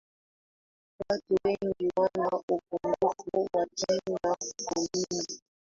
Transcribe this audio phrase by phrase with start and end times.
[1.09, 3.15] watu wengi wana upungufu
[3.53, 4.35] wa kinga
[4.75, 5.41] mwilini